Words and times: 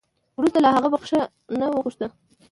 وروسته 0.37 0.57
له 0.63 0.69
هغه 0.75 0.87
بخښنه 0.93 1.65
وغوښته 1.69 2.07